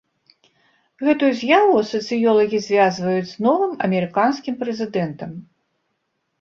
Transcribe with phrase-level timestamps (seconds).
[1.07, 5.41] Гэтую з'яву сацыёлагі звязваюць з новым амерыканскім прэзідэнтам.